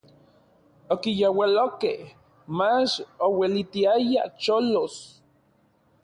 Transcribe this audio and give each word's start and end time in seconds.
Okiyaualokej, 0.93 2.01
mach 2.57 2.93
ouelitiaya 3.25 4.23
cholos. 4.41 4.95